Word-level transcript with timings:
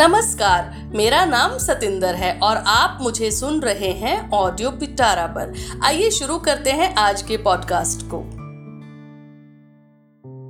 नमस्कार, 0.00 0.90
मेरा 0.94 1.24
नाम 1.24 1.58
सतिंदर 1.58 2.14
है 2.14 2.38
और 2.38 2.56
आप 2.56 2.98
मुझे 3.02 3.30
सुन 3.30 3.60
रहे 3.60 3.90
हैं 3.92 4.30
ऑडियो 4.30 4.70
पिटारा 4.70 5.26
पर। 5.26 5.52
आइए 5.84 6.10
शुरू 6.10 6.38
करते 6.38 6.70
हैं 6.70 6.94
आज 6.94 7.22
के 7.22 7.36
पॉडकास्ट 7.36 8.06
को। 8.06 8.22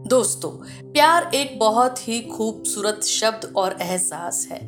दोस्तों, 0.08 0.50
प्यार 0.92 1.30
एक 1.34 1.58
बहुत 1.58 2.08
ही 2.08 2.20
खूबसूरत 2.20 3.02
शब्द 3.04 3.52
और 3.56 3.76
एहसास 3.80 4.48
है। 4.50 4.60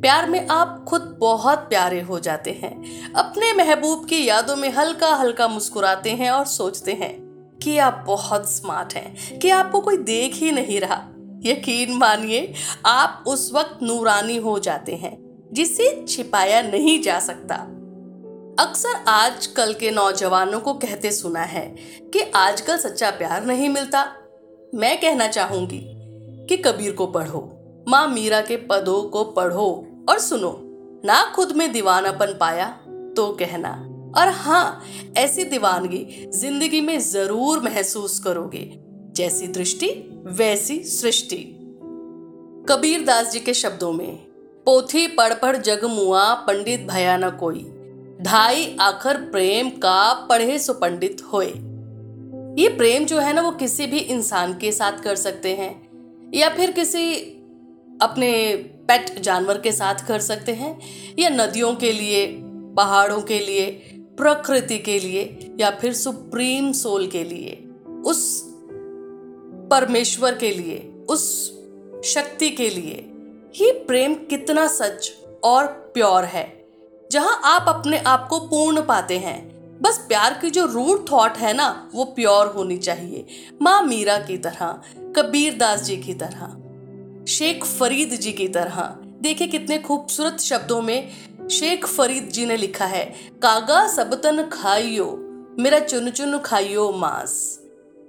प्यार 0.00 0.30
में 0.30 0.48
आप 0.48 0.84
खुद 0.88 1.16
बहुत 1.20 1.58
प्यारे 1.58 2.00
हो 2.00 2.20
जाते 2.20 2.50
हैं। 2.50 3.12
अपने 3.12 3.52
महबूब 3.52 4.06
की 4.06 4.28
यादों 4.28 4.56
में 4.56 4.72
हल्का 4.72 5.14
हल्का 5.14 5.48
मुस्कुराते 5.48 6.10
हैं 6.10 6.30
और 6.30 6.44
सोचते 6.44 6.92
हैं 6.92 7.14
कि 7.62 7.78
आप 7.78 8.04
बहुत 8.06 8.52
स्मार्ट 8.52 8.94
हैं, 8.94 9.38
कि 9.38 9.50
आपको 9.50 9.80
कोई 9.80 9.96
देख 9.96 10.34
ही 10.34 10.52
नहीं 10.52 10.80
रहा। 10.80 11.13
यकीन 11.46 11.92
मानिए, 11.92 12.52
आप 12.86 13.24
उस 13.26 13.52
वक्त 13.54 13.78
नूरानी 13.82 14.36
हो 14.36 14.58
जाते 14.58 14.94
हैं, 14.94 15.16
जिसे 15.52 16.04
छिपाया 16.08 16.62
नहीं 16.62 17.02
जा 17.02 17.18
सकता। 17.20 17.54
अक्सर 18.60 19.04
आजकल 19.08 19.72
के 19.72 19.90
नौजवानों 19.90 20.60
को 20.60 20.74
कहते 20.74 21.10
सुना 21.10 21.42
है 21.42 21.66
कि 22.12 22.20
आजकल 22.34 22.76
सच्चा 22.76 23.10
प्यार 23.10 23.44
नहीं 23.44 23.68
मिलता। 23.68 24.04
मैं 24.74 25.00
कहना 25.00 25.26
चाहूँगी 25.28 25.80
कि 26.48 26.56
कबीर 26.56 26.92
को 26.92 27.06
पढ़ो, 27.06 27.40
माँ 27.88 28.06
मीरा 28.08 28.40
के 28.40 28.56
पदों 28.56 29.02
को 29.02 29.24
पढ़ो 29.24 29.68
और 30.08 30.18
सुनो। 30.18 30.60
ना 31.04 31.24
खुद 31.34 31.52
में 31.52 31.72
दीवानापन 31.72 32.36
पाया 32.40 32.66
तो 33.16 33.28
कहना। 33.40 33.70
और 34.18 34.28
हाँ 34.28 34.82
ऐसी 35.16 35.44
दीवानगी 35.44 36.30
ज़िंदगी 36.34 36.80
में 36.80 36.98
ज़रूर 37.00 37.60
महसूस 37.60 38.18
करोगे। 38.18 38.83
जैसी 39.16 39.46
दृष्टि, 39.46 39.86
वैसी 40.26 40.84
सृष्टि। 40.84 41.36
कबीर 42.68 43.04
दास 43.04 43.32
जी 43.32 43.40
के 43.40 43.54
शब्दों 43.54 43.92
में, 43.92 44.16
पोथी 44.64 45.06
पढ़ 45.06 45.34
पढ़ 45.34 45.56
जग 45.56 45.84
मुआ, 45.84 46.34
पंडित 46.34 46.80
भया 46.80 47.16
न 47.16 47.30
कोई। 47.30 47.70
ढाई 48.22 48.76
आखर 48.80 49.16
प्रेम 49.16 49.70
का 49.70 50.12
पढ़े 50.12 50.58
सो 50.58 50.72
पंडित 50.72 51.22
होए। 51.32 51.46
ये 52.62 52.68
प्रेम 52.68 53.04
जो 53.04 53.18
है 53.18 53.32
ना, 53.32 53.42
वो 53.42 53.50
किसी 53.50 53.86
भी 53.86 53.98
इंसान 53.98 54.58
के 54.58 54.72
साथ 54.72 54.92
कर 54.92 55.16
सकते 55.16 55.54
हैं, 55.54 55.88
या 56.34 56.48
फिर 56.48 56.70
किसी 56.70 57.14
अपने 58.02 58.56
पेट 58.56 59.18
जानवर 59.18 59.60
के 59.60 59.72
साथ 59.72 60.06
कर 60.08 60.20
सकते 60.20 60.52
हैं, 60.52 60.80
या 61.18 61.28
नदियों 61.28 61.74
के 61.74 61.92
लिए, 61.92 62.26
पहाड़ों 62.76 63.22
के 63.22 63.38
लिए, 63.38 63.66
प्रकृति 63.94 64.78
के 64.78 64.98
लिए, 64.98 65.54
या 65.60 65.70
फिर 65.70 65.92
सुप्रीम 65.92 66.72
सोल 66.72 67.06
के 67.06 67.24
लिए। 67.24 67.68
उस 68.06 68.53
परमेश्वर 69.74 70.34
के 70.34 70.50
लिए, 70.50 70.78
उस 71.08 71.24
शक्ति 72.04 72.50
के 72.50 72.68
लिए। 72.70 72.94
ये 73.54 73.70
प्रेम 73.86 74.14
कितना 74.30 74.66
सच 74.66 75.12
और 75.44 75.66
प्योर 75.94 76.24
है, 76.24 76.44
जहाँ 77.10 77.40
आप 77.44 77.64
अपने 77.68 77.98
आप 77.98 78.26
को 78.30 78.38
पूर्ण 78.40 78.82
पाते 78.82 79.18
हैं। 79.18 79.38
बस 79.82 79.98
प्यार 79.98 80.38
की 80.42 80.50
जो 80.50 80.64
रूट 80.66 81.10
थॉट 81.10 81.36
है 81.36 81.52
ना, 81.52 81.90
वो 81.94 82.04
प्योर 82.04 82.46
होनी 82.46 82.76
चाहिए। 82.78 83.26
माँ 83.62 83.82
मीरा 83.82 84.18
की 84.18 84.36
तरह, 84.38 84.80
कबीर 85.16 85.56
दास 85.56 85.82
जी 85.82 85.96
की 85.96 86.14
तरह, 86.14 86.56
शेख 87.28 87.64
फरीद 87.64 88.10
जी 88.10 88.32
की 88.32 88.48
तरह। 88.48 88.80
देखिए 89.22 89.48
कितने 89.48 89.78
खूबसूरत 89.78 90.40
शब्दों 90.40 90.80
में 90.82 91.48
शेख 91.50 91.86
फरीद 91.86 92.28
जी 92.28 92.46
ने 92.46 92.56
लिखा 92.56 92.86
है, 92.86 93.04
कागा 93.42 93.86
सबतन 93.88 94.42
खाइयो, 94.52 95.14
मेरा 95.58 95.78
चुन 95.78 96.10
चुन 96.10 96.38
खाइयो 96.38 96.90
मांस। 96.92 97.60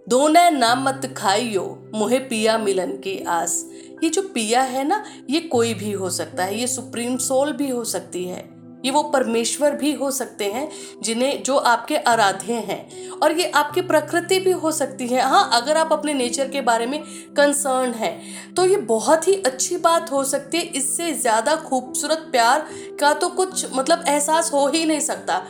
दोने 0.08 0.50
नाम 0.52 0.84
मत 0.84 1.14
खाइयो, 1.17 1.64
मुहे 1.94 2.17
पिया 2.22 2.58
मिलन 2.58 2.92
की 3.03 3.20
आस। 3.25 3.64
ये 4.03 4.09
जो 4.09 4.22
पिया 4.23 4.62
है 4.64 4.84
ना, 4.88 5.03
ये 5.30 5.39
कोई 5.42 5.73
भी 5.73 5.92
हो 5.94 6.09
सकता 6.12 6.44
है, 6.44 6.59
ये 6.59 6.67
सुप्रीम 6.67 7.17
सोल 7.20 7.52
भी 7.53 7.70
हो 7.70 7.84
सकती 7.86 8.23
है। 8.25 8.44
ये 8.85 8.91
वो 8.91 9.02
परमेश्वर 9.06 9.75
भी 9.75 9.91
हो 9.94 10.09
सकते 10.12 10.46
हैं, 10.46 10.69
जिन्हें, 11.03 11.44
जो 11.44 11.56
आपके 11.56 11.97
आराध्य 11.97 12.53
हैं। 12.53 13.09
और 13.13 13.31
ये 13.31 13.50
आपकी 13.52 13.81
प्रकृति 13.84 14.40
भी 14.40 14.52
हो 14.53 14.72
सकती 14.72 15.07
है। 15.07 15.22
हाँ 15.22 15.50
अगर 15.53 15.78
आप 15.78 15.94
अपने 15.94 16.13
नेचर 16.13 16.50
के 16.50 16.62
बारे 16.62 16.85
में 16.85 17.01
कंसर्न 17.38 17.94
है 17.94 18.12
तो 18.56 18.66
ये 18.66 18.78
बहुत 18.85 19.28
ही 19.28 19.34
अच्छी 19.35 19.78
बात 19.80 20.12
हो 20.12 20.24
सकती 20.25 20.57
है। 20.57 20.63
इससे 20.66 21.12
ज़्यादा 21.13 21.56
खूबसूरत 21.59 22.28
प्यार 22.31 22.68
का 23.00 23.13
तो 23.13 23.30
कुछ 23.31 23.66
मतलब 23.74 24.03
एहसास 24.07 24.51
हो 24.53 24.68
ही 24.68 24.84
नहीं 24.85 25.00
सकता। 25.01 25.41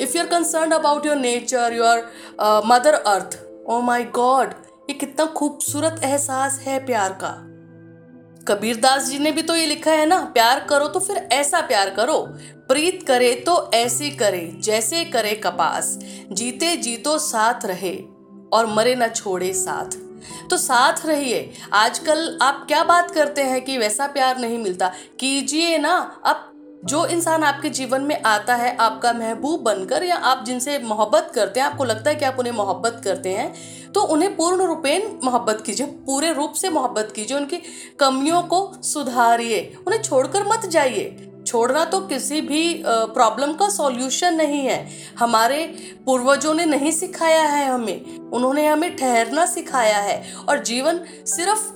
If 0.00 0.16
you 0.16 0.22
are 0.22 0.28
concern 0.28 0.70
about 0.72 1.06
your 1.06 1.16
nature 1.16 1.74
your 1.74 2.62
mother 2.66 2.94
earth 2.94 3.38
oh 3.68 3.80
my 3.80 4.04
god 4.04 4.52
ये 4.90 4.92
कितना 4.92 5.24
खूबसूरत 5.26 6.00
एहसास 6.04 6.58
है 6.58 6.86
प्यार 6.86 7.12
का। 7.12 7.30
कबीर 8.48 8.76
दास 8.76 9.04
जी 9.04 9.18
ने 9.18 9.32
भी 9.32 9.42
तो 9.42 9.54
ये 9.56 9.66
लिखा 9.66 9.90
है 9.90 10.06
ना, 10.06 10.20
प्यार 10.24 10.60
करो 10.60 10.88
तो 10.88 11.00
फिर 11.00 11.16
ऐसा 11.16 11.60
प्यार 11.60 11.90
करो। 11.90 12.18
प्रीत 12.68 13.02
करे 13.06 13.34
तो 13.34 13.70
ऐसी 13.74 14.10
करे, 14.10 14.56
जैसे 14.60 15.04
करे 15.04 15.34
कपास। 15.34 15.98
जीते 16.32 16.76
जीतो 16.76 17.18
साथ 17.18 17.64
रहे 17.64 17.96
और 18.52 18.66
मरे 18.66 18.94
ना 18.94 19.08
छोड़े 19.08 19.52
साथ। 19.54 19.96
तो 20.50 20.56
साथ 20.56 21.06
रहिए। 21.06 21.52
आजकल 21.72 22.38
आप 22.42 22.64
क्या 22.68 22.84
बात 22.84 23.10
करते 23.10 23.42
हैं 23.42 23.64
कि 23.64 23.78
वैसा 23.78 24.06
प्यार 24.06 24.38
नहीं 24.38 24.58
मिलता? 24.58 24.92
कीजिए 25.20 25.78
ना, 25.78 26.20
अब 26.24 26.50
जो 26.84 27.04
इंसान 27.06 27.42
आपके 27.42 27.68
जीवन 27.70 28.02
में 28.02 28.22
आता 28.22 28.54
है, 28.54 28.76
आपका 28.76 29.12
महबूब 29.12 29.60
बनकर 29.62 30.04
या 30.04 30.16
आप 30.16 30.44
जिनसे 30.44 30.78
मोहब्बत 30.80 31.30
करते 31.34 31.60
हैं, 31.60 31.66
आपको 31.66 31.84
लगता 31.84 32.10
है 32.10 32.16
कि 32.16 32.24
आप 32.24 32.38
उन्हें 32.38 32.52
मोहब्बत 32.54 33.00
करते 33.04 33.28
हैं 33.30 33.92
तो 33.92 34.00
उन्हें 34.04 34.34
पूर्ण 34.36 34.64
रूपेण 34.64 35.02
मोहब्बत 35.24 35.62
कीजिए, 35.66 35.86
पूरे 35.86 36.32
रूप 36.32 36.52
से 36.52 36.68
मोहब्बत 36.70 37.12
कीजिए, 37.16 37.36
उनकी 37.36 37.56
कमियों 38.00 38.42
को 38.42 38.72
सुधारिए, 38.84 39.60
उन्हें 39.86 40.02
छोड़कर 40.02 40.46
मत 40.46 40.66
जाइए। 40.66 41.30
छोड़ना 41.46 41.84
तो 41.84 42.00
किसी 42.02 42.40
भी 42.40 42.82
प्रॉब्लम 42.86 43.52
का 43.52 43.68
सॉल्यूशन 43.68 44.34
नहीं 44.34 44.60
है। 44.60 44.86
हमारे 45.18 45.64
पूर्वजों 46.06 46.54
ने 46.54 46.64
नहीं 46.66 46.92
सिखाया 46.92 47.42
है 47.42 47.66
हमें, 47.66 48.30
उन्होंने 48.30 48.66
हमें 48.66 48.96
ठहरना 48.96 49.46
सिखाया 49.46 49.98
है, 49.98 50.22
और 50.48 50.62
जीवन 50.62 51.00
सिर्फ़ 51.26 51.70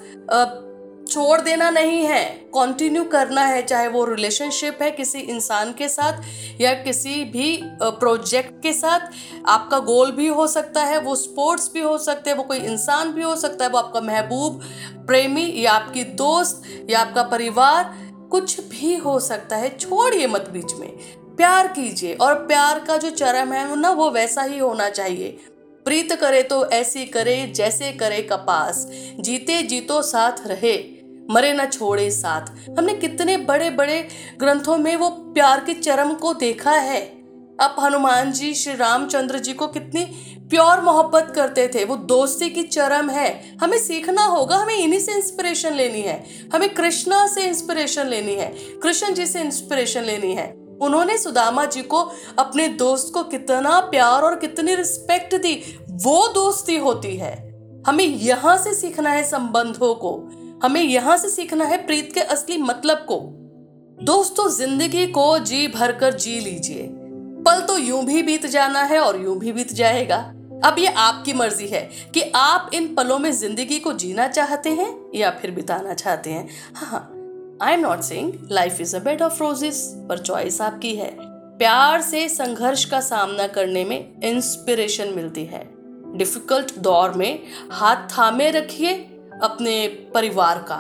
छोड़ 1.09 1.41
देना 1.41 1.71
नहीं 1.71 2.05
है। 2.05 2.25
कंटिन्यू 2.25 3.05
करना 3.05 3.45
है, 3.45 3.63
चाहे 3.63 3.89
वो 3.89 4.05
रिलेशनशिप 4.05 4.79
है 4.83 4.91
किसी 4.91 5.19
इंसान 5.19 5.73
के 5.73 5.89
साथ 5.89 6.23
या 6.61 6.73
किसी 6.75 7.25
भी 7.25 7.61
प्रोजेक्ट 7.83 8.63
के 8.63 8.73
साथ। 8.73 9.01
आपका 9.47 9.79
गोल 9.79 10.11
भी 10.11 10.27
हो 10.27 10.47
सकता 10.47 10.85
है, 10.85 10.99
वो 10.99 11.17
स्पोर्ट्स 11.17 11.71
भी 11.75 11.81
हो 11.81 11.99
सकते 11.99 12.31
हैं, 12.31 12.37
वो 12.37 12.43
कोई 12.43 12.59
इंसान 12.59 13.13
भी 13.13 13.23
हो 13.23 13.37
सकता 13.37 13.65
है, 13.65 13.71
वो 13.71 13.79
आपका 13.79 14.01
महबूब, 14.01 14.61
प्रेमी 15.07 15.55
या 15.57 15.73
आपकी 15.73 16.05
दोस्त 16.05 16.63
या 16.91 17.01
आपका 17.01 17.23
परिवार, 17.23 17.95
कुछ 18.31 18.61
भी 18.61 18.97
हो 18.97 19.21
सकता 19.21 19.57
है। 19.57 19.79
छोड़िए 19.79 20.27
मत 20.27 20.51
बीच 20.51 20.73
में। 20.73 20.93
प्यार 21.37 21.67
कीजिए 21.69 22.15
और 22.15 22.35
प्यार 22.35 22.79
का 22.81 22.97
जो 22.97 23.11
चरम 23.11 23.53
है 23.53 23.77
ना, 23.77 23.91
वो 23.91 24.11
वैसा 24.11 24.43
ही 24.43 24.59
होना 24.59 24.91
चाहिए। 24.91 25.39
प्रीत 25.85 26.13
करे 26.13 26.43
तो 26.43 26.67
ऐसी 26.67 27.05
करे, 27.05 27.47
जैसे 27.47 27.93
करे 27.93 28.23
कपास। 28.23 28.87
जीते 29.21 29.63
जीतो 29.63 30.03
साथ 30.03 30.47
रहे। 30.47 30.98
मरे 31.31 31.53
न 31.53 31.67
छोड़े 31.67 32.11
साथ। 32.11 32.69
हमने 32.79 32.95
कितने 32.95 33.37
बड़े 33.37 33.71
बड़े 33.71 34.09
ग्रंथों 34.39 34.79
में 34.79 34.97
वो 34.97 35.11
प्यार 35.11 35.61
के 35.61 35.75
चरम 35.75 36.15
को 36.15 36.35
देखा 36.35 36.71
है। 36.71 37.01
अब 37.61 37.77
हनुमान 37.81 38.33
जी 38.33 38.55
श्री 38.55 38.75
रामचंद्र 38.75 39.39
जी 39.39 39.53
को 39.53 39.67
कितनी 39.67 40.05
प्योर 40.51 40.81
मोहब्बत 40.81 41.33
करते 41.35 41.69
थे। 41.69 41.85
वो 41.85 41.97
दोस्ती 41.97 42.51
की 42.51 42.63
चरम 42.63 43.11
है। 43.11 43.57
हमें 43.63 43.79
सीखना 43.79 44.25
होगा, 44.25 44.57
हमें 44.57 44.75
इन्हीं 44.75 45.01
से 45.01 45.13
इंस्पिरेशन 45.13 45.73
लेनी 45.73 46.01
है। 46.01 46.25
हमें 46.55 46.75
कृष्णा 46.75 47.27
से 47.27 47.41
इंस्पिरेशन 47.41 48.07
लेनी 48.07 48.35
है। 48.35 48.55
कृष्ण 48.83 49.15
जी 49.15 49.27
से 49.27 49.41
इंस्पिरेशन 49.41 50.03
लेनी 50.03 50.35
है। 50.35 50.55
उन्होंने 50.83 51.19
सुदामा 51.19 51.65
जी 51.65 51.83
को, 51.83 52.11
अपने 52.39 52.69
दोस्त 52.69 53.15
को 53.15 53.23
कितना 53.23 53.81
प्यार 53.81 54.23
और 54.23 54.37
कितनी 54.37 54.75
रिस्पेक्ट 54.75 55.35
दी। 55.35 55.79
वो 55.91 56.29
दोस्ती 56.29 56.77
होती 56.77 57.17
है। 57.17 57.61
हमें 57.87 58.05
यहाँ 58.05 58.57
से 58.57 58.75
सीखना 58.75 59.11
है 59.11 59.25
संबंधों 59.25 59.95
को। 59.95 60.31
हमें 60.63 60.83
यहाँ 60.83 61.17
से 61.17 61.29
सीखना 61.29 61.65
है 61.65 61.77
प्रीत 61.87 62.13
के 62.15 62.21
असली 62.23 62.57
मतलब 62.59 63.05
को। 63.09 63.19
दोस्तों, 64.05 64.49
ज़िंदगी 64.51 65.07
को 65.07 65.39
जी 65.39 65.67
भर 65.69 65.93
कर 65.93 66.15
जी 66.15 66.39
लीजिए। 66.41 66.89
पल 67.47 67.61
तो 67.61 67.77
यूँ 67.79 68.05
भी 68.05 68.23
बीत 68.23 68.47
जाना 68.47 68.83
है 68.83 68.99
और 69.01 69.21
यूँ 69.23 69.39
भी 69.39 69.53
बीत 69.53 69.73
जाएगा। 69.73 70.17
अब 70.65 70.79
ये 70.79 70.87
आपकी 70.87 71.33
मर्ज़ी 71.33 71.67
है 71.67 71.81
कि 72.15 72.23
आप 72.35 72.71
इन 72.75 72.95
पलों 72.95 73.19
में 73.19 73.31
ज़िंदगी 73.33 73.79
को 73.79 73.93
जीना 73.93 74.27
चाहते 74.29 74.71
हैं 74.71 74.89
या 75.15 75.31
फिर 75.31 75.51
बिताना 75.51 75.95
चाहते 75.95 76.31
हैं। 76.31 76.49
हाँ 76.75 77.01
I 77.63 77.75
am 77.75 77.81
not 77.81 78.01
saying 78.01 78.33
life 78.53 78.81
is 78.81 78.97
a 78.97 78.99
bed 78.99 79.23
of 79.23 79.43
roses 79.43 79.83
पर 80.09 80.19
चॉइस 80.19 80.61
आपकी 80.61 80.95
है। 80.97 81.11
प्यार 81.59 82.01
से 82.01 82.29
संघर्ष 82.29 82.85
का 82.85 83.01
सामना 83.01 83.47
करने 83.49 83.85
में 83.85 84.21
इंस्पिरेशन 84.25 85.13
मिलती 85.17 85.45
है। 85.45 85.63
डिफ़िकल्ट 86.17 86.79
दौर 86.79 87.13
में 87.13 87.43
हाथ 87.73 88.07
थामे 88.09 88.51
रखिए 88.51 88.95
अपने 89.43 89.89
परिवार 89.89 90.59
का, 90.59 90.77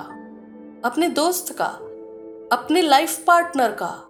अपने 0.88 1.08
दोस्त 1.08 1.52
का, 1.52 1.66
अपने 2.56 2.82
लाइफ 2.82 3.24
पार्टनर 3.26 3.72
का, 3.72 4.08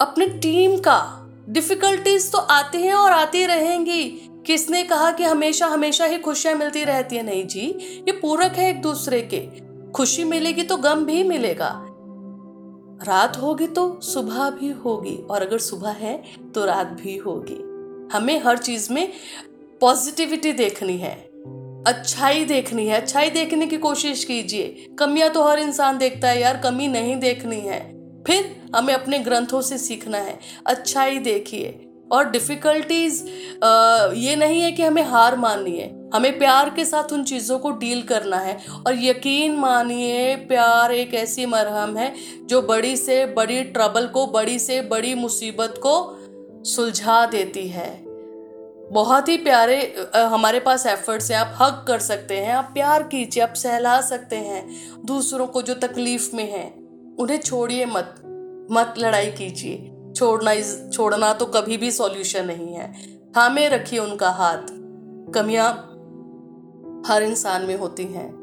अपने 0.00 0.26
टीम 0.26 0.78
का। 0.78 1.14
डिफिकल्टीज 1.48 2.32
तो 2.32 2.38
आती 2.38 2.82
हैं 2.82 2.94
और 2.94 3.12
आती 3.12 3.46
रहेंगी। 3.46 4.04
किसने 4.46 4.82
कहा 4.82 5.10
कि 5.10 5.24
हमेशा 5.24 5.66
हमेशा 5.66 6.04
ही 6.04 6.18
खुशियाँ 6.18 6.54
मिलती 6.54 6.84
रहती 6.84 7.16
है? 7.16 7.22
नहीं 7.22 7.46
जी, 7.46 7.66
ये 8.08 8.12
पूरक 8.12 8.52
है 8.52 8.70
एक 8.70 8.82
दूसरे 8.82 9.28
के। 9.34 9.40
खुशी 9.90 10.24
मिलेगी 10.24 10.62
तो 10.62 10.76
गम 10.76 11.04
भी 11.04 11.22
मिलेगा। 11.22 11.84
रात 13.02 13.36
होगी 13.36 13.66
तो 13.66 14.00
सुबह 14.00 14.50
भी 14.50 14.70
होगी 14.70 15.16
और 15.16 15.42
अगर 15.42 15.58
सुबह 15.58 15.90
है 15.90 16.24
तो 16.54 16.64
रात 16.64 16.86
भी 16.86 17.16
होगी। 17.16 17.62
हमें 18.16 18.42
हर 18.44 18.58
चीज़ 18.58 18.92
में 18.92 19.12
पॉजिटिविटी 19.80 20.52
देखनी 20.52 20.96
है। 20.96 21.27
अच्छाई 21.88 22.44
देखनी 22.44 22.86
है। 22.86 23.00
अच्छाई 23.00 23.30
देखने 23.30 23.66
की 23.66 23.76
कोशिश 23.76 24.24
कीजिए। 24.24 24.86
कमियाँ 24.98 25.30
तो 25.30 25.42
हर 25.44 25.58
इंसान 25.58 25.98
देखता 25.98 26.28
है 26.28 26.40
यार, 26.40 26.56
कमी 26.56 26.88
नहीं 26.88 27.16
देखनी 27.16 27.60
है। 27.60 27.80
फिर 28.26 28.56
हमें 28.76 28.94
अपने 28.94 29.18
ग्रंथों 29.18 29.60
से 29.62 29.78
सीखना 29.78 30.18
है। 30.18 30.38
अच्छाई 30.66 31.18
देखिए। 31.18 31.84
और 32.12 32.30
डिफ़िकल्टीज 32.30 33.24
ये 34.16 34.34
नहीं 34.36 34.60
है 34.60 34.70
कि 34.72 34.82
हमें 34.82 35.02
हार 35.02 35.36
माननी 35.36 35.76
है। 35.76 35.88
हमें 36.14 36.38
प्यार 36.38 36.70
के 36.70 36.84
साथ 36.84 37.12
उन 37.12 37.24
चीज़ों 37.24 37.58
को 37.58 37.70
डील 37.70 38.02
करना 38.02 38.36
है। 38.36 38.56
और 38.86 38.94
यकीन 38.96 39.56
मानिए, 39.56 40.36
प्यार 40.36 40.92
एक 40.92 41.14
ऐसी 41.14 41.46
मरहम 41.46 41.96
है 41.96 42.12
जो 42.42 42.62
बड़ी 42.62 42.96
से 42.96 43.24
बड़ी 43.26 43.62
ट्रबल 43.62 44.06
को, 44.06 44.26
बड़ी 44.26 44.58
से 44.58 44.80
बड़ी 44.82 45.14
मुसीबत 45.14 45.74
को 45.78 46.64
सुलझा 46.64 47.24
देती 47.26 47.66
है। 47.68 48.07
बहुत 48.92 49.28
ही 49.28 49.36
प्यारे 49.36 49.94
हमारे 50.16 50.60
पास 50.60 50.86
एफर्ट्स 50.86 51.30
हैं, 51.30 51.38
आप 51.38 51.54
हक 51.60 51.84
कर 51.88 51.98
सकते 51.98 52.36
हैं, 52.36 52.54
आप 52.54 52.70
प्यार 52.74 53.02
कीजिए, 53.02 53.42
आप 53.42 53.54
सहला 53.54 54.00
सकते 54.00 54.36
हैं 54.36 54.68
दूसरों 55.04 55.46
को 55.46 55.62
जो 55.62 55.74
तकलीफ़ 55.74 56.36
में 56.36 56.52
हैं। 56.52 56.88
उन्हें 57.16 57.38
छोड़िए 57.38 57.86
मत 57.86 58.14
मत 58.72 58.94
लड़ाई 58.98 59.30
कीजिए। 59.30 59.92
छोड़ना 60.16 60.52
इस, 60.52 60.90
छोड़ना 60.92 61.34
तो 61.34 61.46
कभी 61.46 61.76
भी 61.76 61.90
सॉल्यूशन 61.90 62.46
नहीं 62.46 62.74
है। 62.74 62.92
थामे 63.36 63.68
रखिए 63.68 63.98
उनका 63.98 64.30
हाथ। 64.30 64.62
कमियाँ 65.34 65.72
हर 67.06 67.22
इंसान 67.22 67.62
में 67.62 67.76
होती 67.76 68.04
हैं। 68.04 68.38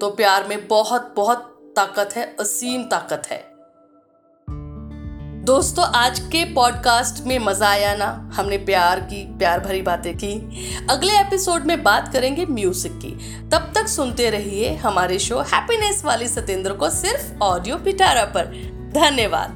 तो 0.00 0.10
प्यार 0.10 0.46
में 0.48 0.68
बहुत 0.68 1.14
बहुत 1.16 1.72
ताकत 1.76 2.10
है, 2.16 2.36
असीम 2.40 2.82
ताकत 2.82 3.22
है। 3.26 3.49
दोस्तों, 5.40 5.84
आज 5.84 6.18
के 6.18 6.44
पॉडकास्ट 6.44 7.26
में 7.26 7.38
मज़ा 7.38 7.68
आया 7.68 7.94
ना? 7.96 8.30
हमने 8.34 8.58
प्यार 8.58 9.00
की, 9.00 9.38
प्यार 9.38 9.60
भरी 9.60 9.82
बातें 9.82 10.16
की। 10.16 10.32
अगले 10.90 11.12
एपिसोड 11.20 11.64
में 11.64 11.82
बात 11.82 12.12
करेंगे 12.12 12.46
म्यूज़िक 12.46 12.92
की। 12.92 13.10
तब 13.48 13.72
तक 13.74 13.88
सुनते 13.88 14.30
रहिए 14.30 14.74
हमारे 14.74 15.18
शो 15.18 15.40
हैप्पीनेस 15.40 16.04
वाली 16.04 16.28
सतेंद्र 16.28 16.72
को 16.72 16.90
सिर्फ़ 16.90 17.38
ऑडियो 17.42 17.76
पिटारा 17.76 18.24
पर। 18.24 18.44
धन्यवाद। 18.94 19.50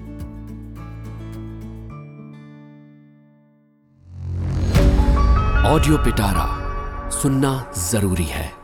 ऑडियो 5.67 5.99
पिटारा 5.99 6.49
सुनना 7.11 7.73
ज़रूरी 7.79 8.25
है। 8.25 8.64